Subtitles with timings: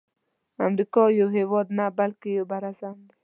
[0.67, 3.13] امریکا یو هیواد نه بلکی یو بر اعظم دی.